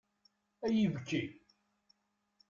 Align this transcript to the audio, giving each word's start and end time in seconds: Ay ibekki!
Ay 0.65 0.75
ibekki! 0.85 1.23